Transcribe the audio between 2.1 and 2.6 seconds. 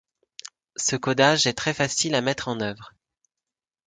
à mettre en